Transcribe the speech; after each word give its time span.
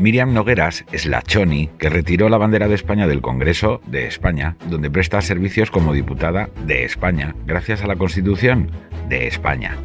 Miriam 0.00 0.32
Nogueras 0.32 0.86
es 0.92 1.04
la 1.04 1.20
Choni 1.20 1.68
que 1.78 1.90
retiró 1.90 2.30
la 2.30 2.38
bandera 2.38 2.68
de 2.68 2.74
España 2.74 3.06
del 3.06 3.20
Congreso 3.20 3.82
de 3.86 4.06
España, 4.06 4.56
donde 4.70 4.90
presta 4.90 5.20
servicios 5.20 5.70
como 5.70 5.92
diputada 5.92 6.48
de 6.64 6.86
España, 6.86 7.34
gracias 7.44 7.82
a 7.82 7.86
la 7.86 7.96
Constitución 7.96 8.70
de 9.10 9.26
España. 9.26 9.76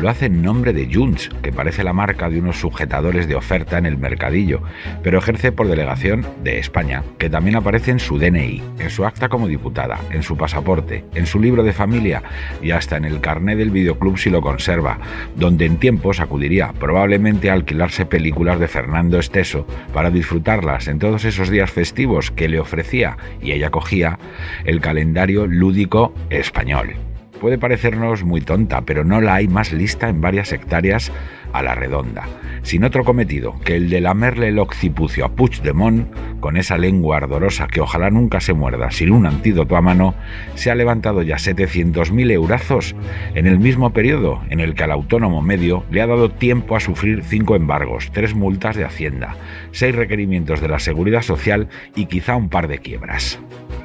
Lo 0.00 0.10
hace 0.10 0.26
en 0.26 0.42
nombre 0.42 0.74
de 0.74 0.92
Junts, 0.92 1.30
que 1.42 1.52
parece 1.52 1.82
la 1.82 1.94
marca 1.94 2.28
de 2.28 2.38
unos 2.38 2.60
sujetadores 2.60 3.26
de 3.28 3.34
oferta 3.34 3.78
en 3.78 3.86
el 3.86 3.96
mercadillo, 3.96 4.60
pero 5.02 5.18
ejerce 5.18 5.52
por 5.52 5.68
delegación 5.68 6.26
de 6.44 6.58
España, 6.58 7.02
que 7.16 7.30
también 7.30 7.56
aparece 7.56 7.92
en 7.92 7.98
su 7.98 8.18
DNI, 8.18 8.62
en 8.78 8.90
su 8.90 9.06
acta 9.06 9.30
como 9.30 9.48
diputada, 9.48 9.98
en 10.10 10.22
su 10.22 10.36
pasaporte, 10.36 11.06
en 11.14 11.24
su 11.24 11.40
libro 11.40 11.62
de 11.62 11.72
familia 11.72 12.22
y 12.60 12.72
hasta 12.72 12.98
en 12.98 13.06
el 13.06 13.22
carné 13.22 13.56
del 13.56 13.70
videoclub 13.70 14.18
si 14.18 14.28
lo 14.28 14.42
conserva, 14.42 14.98
donde 15.34 15.64
en 15.64 15.78
tiempos 15.78 16.20
acudiría 16.20 16.74
probablemente 16.78 17.48
a 17.48 17.54
alquilarse 17.54 18.04
películas 18.04 18.60
de 18.60 18.68
Fernando 18.68 19.18
Esteso 19.18 19.66
para 19.94 20.10
disfrutarlas 20.10 20.88
en 20.88 20.98
todos 20.98 21.24
esos 21.24 21.48
días 21.48 21.70
festivos 21.70 22.30
que 22.30 22.48
le 22.48 22.60
ofrecía 22.60 23.16
y 23.40 23.52
ella 23.52 23.70
cogía 23.70 24.18
el 24.66 24.82
calendario 24.82 25.46
lúdico 25.46 26.12
español. 26.28 27.05
Puede 27.40 27.58
parecernos 27.58 28.24
muy 28.24 28.40
tonta, 28.40 28.82
pero 28.82 29.04
no 29.04 29.20
la 29.20 29.34
hay 29.34 29.48
más 29.48 29.72
lista 29.72 30.08
en 30.08 30.20
varias 30.20 30.52
hectáreas 30.52 31.12
a 31.52 31.62
la 31.62 31.74
redonda, 31.74 32.28
sin 32.62 32.84
otro 32.84 33.04
cometido 33.04 33.58
que 33.64 33.76
el 33.76 33.88
de 33.88 34.00
lamerle 34.00 34.48
el 34.48 34.58
occipucio 34.58 35.24
a 35.24 35.30
Puigdemont 35.30 36.06
con 36.40 36.56
esa 36.56 36.76
lengua 36.76 37.18
ardorosa 37.18 37.66
que 37.66 37.80
ojalá 37.80 38.10
nunca 38.10 38.40
se 38.40 38.52
muerda 38.52 38.90
sin 38.90 39.10
un 39.10 39.26
antídoto 39.26 39.76
a 39.76 39.80
mano, 39.80 40.14
se 40.54 40.70
ha 40.70 40.74
levantado 40.74 41.22
ya 41.22 41.36
700.000 41.36 42.30
eurazos 42.30 42.94
en 43.34 43.46
el 43.46 43.58
mismo 43.58 43.92
periodo 43.92 44.42
en 44.50 44.60
el 44.60 44.74
que 44.74 44.84
al 44.84 44.92
autónomo 44.92 45.42
medio 45.42 45.84
le 45.90 46.02
ha 46.02 46.06
dado 46.06 46.30
tiempo 46.30 46.76
a 46.76 46.80
sufrir 46.80 47.22
cinco 47.22 47.56
embargos, 47.56 48.10
tres 48.12 48.34
multas 48.34 48.76
de 48.76 48.84
Hacienda, 48.84 49.36
seis 49.72 49.94
requerimientos 49.94 50.60
de 50.60 50.68
la 50.68 50.78
Seguridad 50.78 51.22
Social 51.22 51.68
y 51.94 52.06
quizá 52.06 52.36
un 52.36 52.48
par 52.48 52.68
de 52.68 52.78
quiebras. 52.78 53.40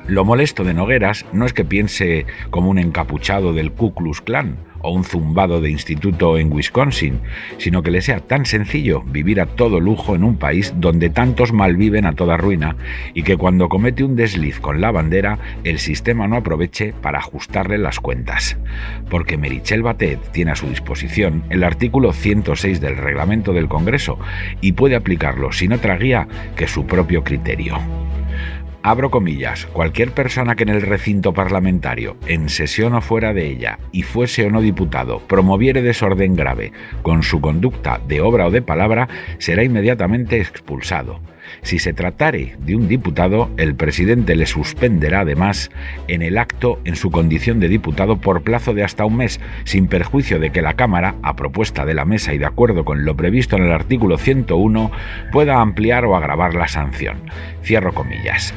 Lo 0.07 0.25
molesto 0.25 0.63
de 0.63 0.73
Nogueras 0.73 1.25
no 1.31 1.45
es 1.45 1.53
que 1.53 1.63
piense 1.63 2.25
como 2.49 2.69
un 2.69 2.79
encapuchado 2.79 3.53
del 3.53 3.71
Ku 3.71 3.93
Klux 3.93 4.21
Klan 4.21 4.57
o 4.83 4.91
un 4.91 5.03
zumbado 5.03 5.61
de 5.61 5.69
instituto 5.69 6.39
en 6.39 6.51
Wisconsin, 6.51 7.19
sino 7.57 7.83
que 7.83 7.91
le 7.91 8.01
sea 8.01 8.19
tan 8.19 8.47
sencillo 8.47 9.03
vivir 9.03 9.39
a 9.39 9.45
todo 9.45 9.79
lujo 9.79 10.15
en 10.15 10.23
un 10.23 10.37
país 10.37 10.73
donde 10.77 11.11
tantos 11.11 11.53
malviven 11.53 12.07
a 12.07 12.13
toda 12.13 12.35
ruina 12.35 12.75
y 13.13 13.21
que 13.21 13.37
cuando 13.37 13.69
comete 13.69 14.03
un 14.03 14.15
desliz 14.15 14.59
con 14.59 14.81
la 14.81 14.91
bandera 14.91 15.37
el 15.63 15.77
sistema 15.77 16.27
no 16.27 16.37
aproveche 16.37 16.93
para 16.93 17.19
ajustarle 17.19 17.77
las 17.77 17.99
cuentas. 17.99 18.57
Porque 19.09 19.37
Merichel 19.37 19.83
Batet 19.83 20.19
tiene 20.31 20.51
a 20.51 20.55
su 20.55 20.67
disposición 20.67 21.43
el 21.51 21.63
artículo 21.63 22.11
106 22.11 22.81
del 22.81 22.97
reglamento 22.97 23.53
del 23.53 23.67
Congreso 23.67 24.17
y 24.61 24.71
puede 24.71 24.95
aplicarlo 24.95 25.51
sin 25.51 25.73
otra 25.73 25.95
guía 25.97 26.27
que 26.55 26.67
su 26.67 26.87
propio 26.87 27.23
criterio. 27.23 27.77
Abro 28.83 29.11
comillas, 29.11 29.67
cualquier 29.67 30.11
persona 30.11 30.55
que 30.55 30.63
en 30.63 30.69
el 30.69 30.81
recinto 30.81 31.33
parlamentario, 31.33 32.17
en 32.25 32.49
sesión 32.49 32.95
o 32.95 33.01
fuera 33.01 33.31
de 33.31 33.45
ella, 33.47 33.77
y 33.91 34.01
fuese 34.01 34.45
o 34.45 34.49
no 34.49 34.59
diputado, 34.59 35.19
promoviere 35.27 35.83
desorden 35.83 36.35
grave 36.35 36.71
con 37.03 37.21
su 37.21 37.41
conducta 37.41 38.01
de 38.07 38.21
obra 38.21 38.47
o 38.47 38.51
de 38.51 38.63
palabra, 38.63 39.07
será 39.37 39.63
inmediatamente 39.63 40.41
expulsado. 40.41 41.19
Si 41.61 41.79
se 41.79 41.93
tratare 41.93 42.55
de 42.59 42.75
un 42.75 42.87
diputado, 42.87 43.49
el 43.57 43.75
presidente 43.75 44.35
le 44.35 44.45
suspenderá 44.45 45.21
además 45.21 45.71
en 46.07 46.21
el 46.21 46.37
acto 46.37 46.79
en 46.85 46.95
su 46.95 47.11
condición 47.11 47.59
de 47.59 47.67
diputado 47.67 48.17
por 48.17 48.43
plazo 48.43 48.73
de 48.73 48.83
hasta 48.83 49.05
un 49.05 49.17
mes, 49.17 49.39
sin 49.63 49.87
perjuicio 49.87 50.39
de 50.39 50.51
que 50.51 50.61
la 50.61 50.75
Cámara, 50.75 51.15
a 51.23 51.35
propuesta 51.35 51.85
de 51.85 51.93
la 51.93 52.05
mesa 52.05 52.33
y 52.33 52.37
de 52.37 52.45
acuerdo 52.45 52.85
con 52.85 53.05
lo 53.05 53.15
previsto 53.15 53.55
en 53.55 53.63
el 53.63 53.71
artículo 53.71 54.17
101, 54.17 54.91
pueda 55.31 55.61
ampliar 55.61 56.05
o 56.05 56.15
agravar 56.15 56.55
la 56.55 56.67
sanción. 56.67 57.17
Cierro 57.63 57.93
comillas. 57.93 58.53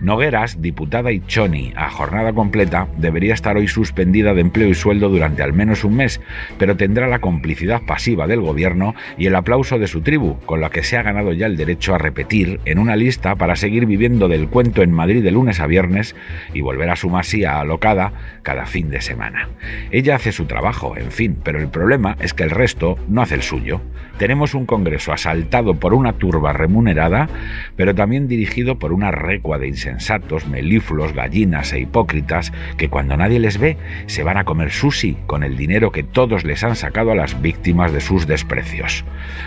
Nogueras, 0.00 0.60
diputada 0.60 1.10
y 1.10 1.20
Choni 1.26 1.72
a 1.74 1.90
jornada 1.90 2.32
completa, 2.32 2.88
debería 2.98 3.32
estar 3.32 3.56
hoy 3.56 3.66
suspendida 3.66 4.34
de 4.34 4.42
empleo 4.42 4.68
y 4.68 4.74
sueldo 4.74 5.08
durante 5.08 5.42
al 5.42 5.52
menos 5.52 5.84
un 5.84 5.96
mes, 5.96 6.20
pero 6.58 6.76
tendrá 6.76 7.08
la 7.08 7.20
complicidad 7.20 7.82
pasiva 7.86 8.26
del 8.26 8.40
gobierno 8.40 8.94
y 9.16 9.26
el 9.26 9.34
aplauso 9.34 9.78
de 9.78 9.86
su 9.86 10.02
tribu, 10.02 10.38
con 10.46 10.60
la 10.60 10.70
que 10.70 10.82
se 10.82 10.98
ha 10.98 11.02
ganado 11.02 11.32
ya 11.32 11.46
el 11.46 11.56
derecho 11.56 11.94
a 11.94 11.98
repetir 11.98 12.60
en 12.66 12.78
una 12.78 12.96
lista 12.96 13.36
para 13.36 13.56
seguir 13.56 13.86
viviendo 13.86 14.28
del 14.28 14.48
cuento 14.48 14.82
en 14.82 14.92
Madrid 14.92 15.22
de 15.22 15.30
lunes 15.30 15.60
a 15.60 15.66
viernes 15.66 16.14
y 16.52 16.60
volver 16.60 16.90
a 16.90 16.96
su 16.96 17.08
masía 17.08 17.58
alocada 17.58 18.12
cada 18.42 18.66
fin 18.66 18.90
de 18.90 19.00
semana. 19.00 19.48
Ella 19.90 20.16
hace 20.16 20.32
su 20.32 20.44
trabajo, 20.44 20.96
en 20.96 21.10
fin, 21.10 21.36
pero 21.42 21.58
el 21.58 21.68
problema 21.68 22.16
es 22.20 22.34
que 22.34 22.42
el 22.42 22.50
resto 22.50 22.98
no 23.08 23.22
hace 23.22 23.34
el 23.34 23.42
suyo. 23.42 23.80
Tenemos 24.18 24.54
un 24.54 24.66
Congreso 24.66 25.12
asaltado 25.12 25.74
por 25.74 25.92
una 25.92 26.14
turba 26.14 26.52
remunerada, 26.52 27.28
pero 27.76 27.94
también 27.94 28.28
dirigido 28.28 28.78
por 28.78 28.92
una 28.92 29.10
recua 29.10 29.58
de 29.58 29.68
insensatos, 29.86 30.46
melífluos, 30.46 31.12
gallinas 31.12 31.72
e 31.72 31.80
hipócritas 31.80 32.52
que 32.76 32.88
cuando 32.88 33.16
nadie 33.16 33.38
les 33.38 33.58
ve 33.58 33.76
se 34.06 34.22
van 34.22 34.36
a 34.36 34.44
comer 34.44 34.70
sushi 34.70 35.16
con 35.26 35.42
el 35.44 35.56
dinero 35.56 35.92
que 35.92 36.02
todos 36.02 36.44
les 36.44 36.64
han 36.64 36.76
sacado 36.76 37.12
a 37.12 37.14
las 37.14 37.40
víctimas 37.40 37.92
de 37.92 38.00
sus 38.00 38.26
desprecios. 38.26 39.04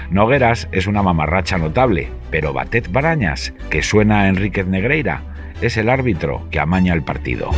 Nogueras 0.09 0.67
es 0.71 0.87
una 0.87 1.03
mamarracha 1.03 1.57
notable, 1.57 2.07
pero 2.31 2.53
Batet 2.53 2.91
Barañas, 2.91 3.53
que 3.69 3.81
suena 3.81 4.21
a 4.21 4.29
Enríquez 4.29 4.65
Negreira, 4.65 5.23
es 5.61 5.75
el 5.77 5.89
árbitro 5.89 6.47
que 6.51 6.59
amaña 6.59 6.93
el 6.93 7.03
partido. 7.03 7.51